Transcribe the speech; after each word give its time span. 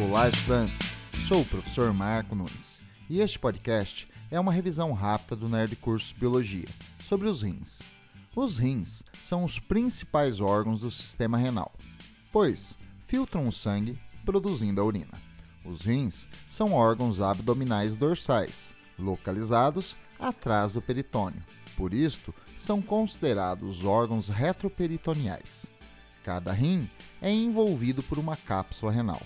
Olá, 0.00 0.26
estudantes! 0.26 0.96
Sou 1.28 1.42
o 1.42 1.44
professor 1.44 1.92
Marco 1.92 2.34
Nunes 2.34 2.80
e 3.10 3.20
este 3.20 3.38
podcast 3.38 4.06
é 4.30 4.40
uma 4.40 4.50
revisão 4.50 4.94
rápida 4.94 5.36
do 5.36 5.50
Nerd 5.50 5.76
Curso 5.76 6.14
Biologia 6.18 6.66
sobre 6.98 7.28
os 7.28 7.42
rins. 7.42 7.82
Os 8.34 8.56
rins 8.56 9.02
são 9.22 9.44
os 9.44 9.58
principais 9.58 10.40
órgãos 10.40 10.80
do 10.80 10.90
sistema 10.90 11.36
renal, 11.36 11.70
pois 12.32 12.78
filtram 13.04 13.46
o 13.46 13.52
sangue 13.52 13.98
produzindo 14.24 14.80
a 14.80 14.84
urina. 14.84 15.20
Os 15.62 15.82
rins 15.82 16.26
são 16.48 16.72
órgãos 16.72 17.20
abdominais 17.20 17.94
dorsais, 17.94 18.72
localizados 18.98 19.94
atrás 20.18 20.72
do 20.72 20.80
peritônio. 20.80 21.42
Por 21.76 21.92
isto, 21.92 22.34
são 22.58 22.80
considerados 22.80 23.84
órgãos 23.84 24.30
retroperitoneais. 24.30 25.66
Cada 26.24 26.50
rim 26.50 26.88
é 27.20 27.30
envolvido 27.30 28.02
por 28.02 28.18
uma 28.18 28.36
cápsula 28.36 28.90
renal. 28.90 29.20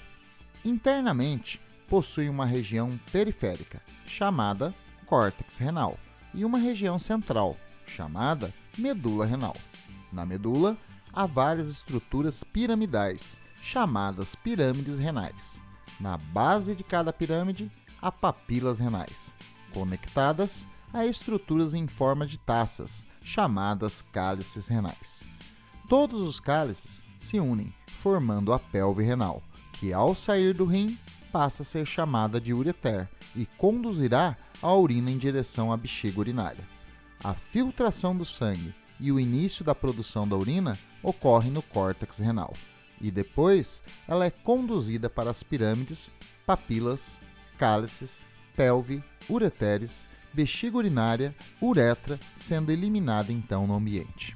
Internamente, 0.67 1.61
possui 1.87 2.29
uma 2.29 2.45
região 2.45 2.99
periférica, 3.13 3.81
chamada 4.05 4.75
córtex 5.07 5.59
renal, 5.59 5.97
e 6.35 6.45
uma 6.45 6.59
região 6.59 6.99
central, 6.99 7.57
chamada 7.87 8.53
medula 8.77 9.25
renal. 9.25 9.55
Na 10.13 10.27
medula, 10.27 10.77
há 11.13 11.25
várias 11.25 11.69
estruturas 11.69 12.43
piramidais, 12.43 13.39
chamadas 13.63 14.35
pirâmides 14.35 14.99
renais. 14.99 15.63
Na 16.01 16.17
base 16.17 16.75
de 16.75 16.83
cada 16.83 17.13
pirâmide, 17.13 17.71
há 18.03 18.11
papilas 18.11 18.81
renais, 18.81 19.33
conectadas 19.73 20.67
a 20.93 21.07
estruturas 21.07 21.75
em 21.75 21.87
forma 21.87 22.27
de 22.27 22.41
taças, 22.41 23.07
chamadas 23.23 24.03
cálices 24.11 24.67
renais. 24.67 25.25
Todos 25.89 26.23
os 26.23 26.41
cálices 26.41 27.05
se 27.21 27.39
unem, 27.39 27.73
formando 28.01 28.53
a 28.53 28.59
pelve 28.59 29.05
renal, 29.05 29.41
que 29.79 29.93
ao 29.93 30.15
sair 30.15 30.55
do 30.55 30.65
rim 30.65 30.99
passa 31.33 31.63
a 31.63 31.67
ser 31.67 31.87
chamada 31.87 32.41
de 32.41 32.53
ureter 32.53 33.09
e 33.35 33.45
conduzirá 33.45 34.37
a 34.63 34.75
urina 34.75 35.11
em 35.11 35.19
direção 35.19 35.73
à 35.73 35.77
bexiga 35.77 36.21
urinária. 36.21 36.65
A 37.23 37.35
filtração 37.35 38.17
do 38.17 38.25
sangue 38.25 38.75
e 38.99 39.13
o 39.13 39.21
início 39.21 39.65
da 39.65 39.75
produção 39.75 40.27
da 40.27 40.37
urina 40.37 40.79
ocorre 41.03 41.51
no 41.51 41.63
córtex 41.63 42.19
renal, 42.19 42.53
e 43.01 43.11
depois 43.11 43.83
ela 44.09 44.25
é 44.25 44.31
conduzida 44.31 45.11
para 45.11 45.31
as 45.31 45.43
pirâmides, 45.43 46.11
papilas, 46.47 47.21
cálices, 47.59 48.25
pelve, 48.55 49.03
ureteres 49.29 50.09
bexiga 50.37 50.77
urinária, 50.77 51.35
uretra, 51.63 52.21
sendo 52.37 52.71
eliminada 52.71 53.33
então 53.33 53.67
no 53.67 53.75
ambiente. 53.75 54.36